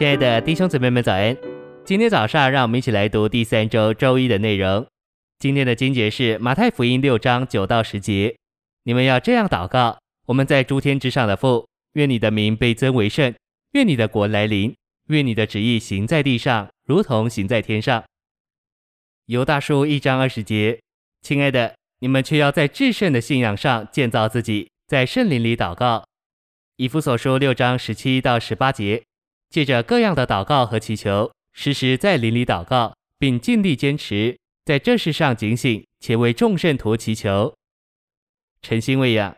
[0.00, 1.36] 亲爱的弟兄姊妹们，早安！
[1.84, 4.86] 今天早上，让我们一起来读第三周周一的内容。
[5.38, 8.34] 今天的经节是马太福音六章九到十节。
[8.84, 9.98] 你们要这样祷告：
[10.28, 13.34] 我们在诸天之上的父，愿你的名被尊为圣，
[13.72, 14.74] 愿你的国来临，
[15.08, 18.02] 愿你的旨意行在地上，如同行在天上。
[19.26, 20.80] 犹大书一章二十节。
[21.20, 26.06] 亲爱的，你们却要在至圣的信仰上建造自己，在圣灵里祷告。
[26.76, 29.02] 以弗所书六章十七到十八节。
[29.50, 37.52] 借着各样的祷告和祈求，时时在灵里祷告，并尽力坚持，在这事上警醒，且为众圣徒祈求。
[38.62, 39.36] 晨星喂养，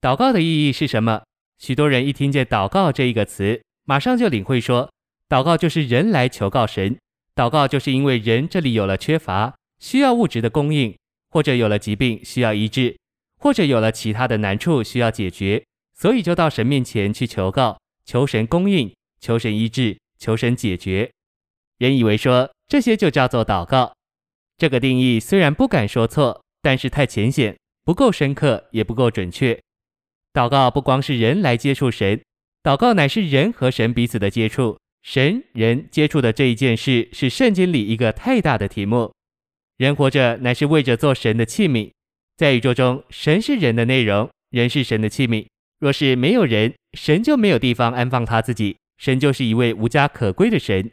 [0.00, 1.22] 祷告的意义是什么？
[1.58, 4.92] 许多人一听见“祷告”这一个词，马上就领会说，
[5.28, 6.96] 祷告就是人来求告神，
[7.34, 10.96] 祷告就是因为人这里有了缺乏，需要物质的供应，
[11.30, 12.96] 或者有了疾病需要医治，
[13.40, 18.94] 或者有了其他的难处需要解决，所以就到神面前去求告，求神供应。
[19.26, 21.10] 求神医治，求神解决。
[21.78, 23.92] 人以为说这些就叫做祷告。
[24.56, 29.60] 这个定义虽然不敢说错，但是太浅显，不够深刻，也不够准确。
[30.32, 32.22] 祷告不光是人来接触神，
[32.62, 34.78] 祷告乃是人和神彼此的接触。
[35.02, 39.12] 神人接触的这一件事，是圣经里一个太大的题目。
[39.76, 41.90] 人活着乃是为着做神的器皿，
[42.36, 45.44] 在宇宙中，神是人的内容，人是神的器皿。
[45.80, 48.76] 若是没有人，神就没有地方安放他自己。
[48.96, 50.90] 神就是一位无家可归的神，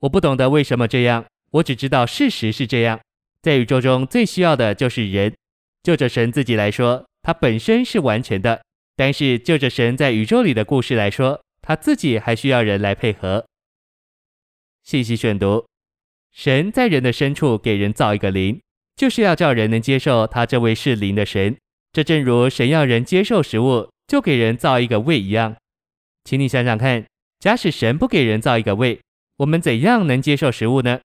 [0.00, 3.00] 我不懂得为什么这样，我只知道事实是这样。
[3.40, 5.34] 在宇宙中最需要的就是人，
[5.82, 8.60] 就着神自己来说，他本身是完全的；
[8.96, 13.46] 但是就着神在宇宙里的故事来说，他自己还需要人来配合。
[14.82, 15.66] 信息选读：
[16.32, 18.60] 神在人的深处给人造一个灵，
[18.96, 21.56] 就是要叫人能接受他这位是灵的神。
[21.92, 25.56] 这正如神要人接受食物，就给人造一个胃一样。
[26.24, 27.04] 请你想想看。
[27.40, 29.00] 假使神不给人造一个胃，
[29.36, 31.00] 我们怎样能接受食物呢？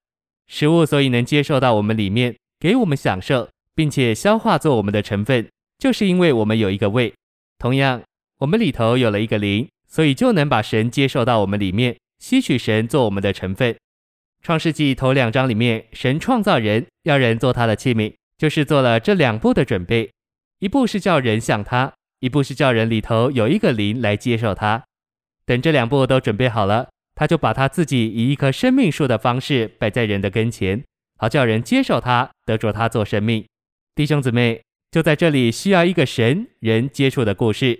[0.47, 7.13] 食物所以能接受到我们里面，给我们享受，并且消化做我们的成分，就是因为我们有一个胃。
[7.59, 8.01] 同样，
[8.39, 13.75] 我们里头有了一个灵，所以就能把神接受到我们里面，吸取神做我们的成分。
[14.41, 20.11] 创世纪头两章里面，神创造人，要人做他的器皿，就是做了这两步的准备：
[20.59, 24.83] 一步是叫人像他，一步是叫人里头有一个灵来接受他。
[25.45, 30.83] 等这两步都准备好了，他就把他自己以一棵生命树的方式摆在人的跟前，
[31.17, 33.45] 好叫人接受他，得着他做生命。
[33.95, 34.61] 弟兄姊妹，
[34.91, 37.79] 就在这里需要一个神人接触的故事。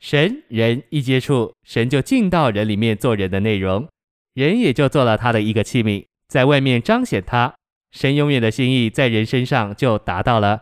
[0.00, 3.88] 神人一接触，神就进到人里面做人的内容，
[4.34, 7.52] 人也就做了他的一个器皿，在外面彰显他。
[7.90, 10.60] 神永远的心意在人身上就达到了。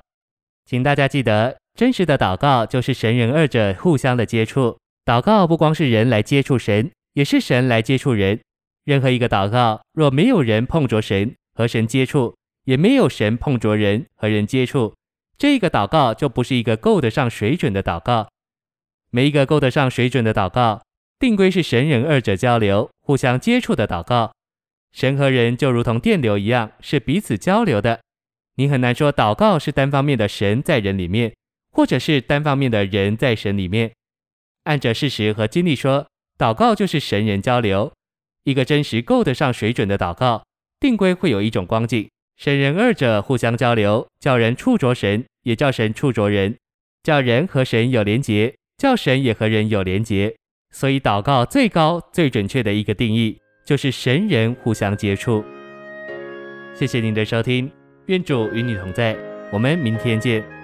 [0.65, 4.79] 请大家记得，真实的祷告就是神人二者互相的接触。
[5.07, 8.41] 祷告不光是人来接触神，也是神来接触人。
[8.85, 12.35] 任何一个祷告，若没有人碰着神和神接触，
[12.65, 14.93] 也没有神碰着人和人接触，
[15.39, 18.29] 这个祷告就不是一个够得上水准的祷告。
[19.13, 20.83] 每一个够得上水准的祷告，
[21.21, 24.33] 定规是神人二者交流、互相接触的祷告。
[24.93, 28.01] 神和人就如同电流一样，是彼此交流的。
[28.57, 31.33] 你很难说祷告是单方面的神在人里面，
[31.71, 33.93] 或者是单方面的人在神里面。
[34.67, 36.07] 按着事实和经历说，
[36.37, 37.93] 祷告就是神人交流，
[38.45, 40.45] 一个真实够得上水准的祷告，
[40.79, 46.57] 定规会有一种光景，神人二者互相交流，叫人触着神，也叫神触着人，
[47.03, 50.35] 叫人和神有连结，叫神也和人有连结。
[50.75, 55.45] 所以祷告最高最准确的一个定义，就是神人互相接触。
[56.75, 57.71] 谢谢您的收听，
[58.07, 59.17] 愿主与你同在，
[59.53, 60.56] 我们明天见。